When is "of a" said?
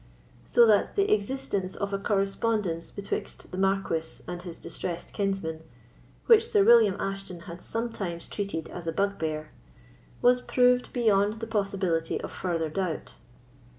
1.75-1.99